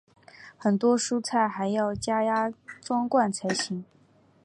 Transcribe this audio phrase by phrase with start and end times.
[0.57, 2.51] 很多蔬菜还要加压
[2.81, 3.85] 装罐才行。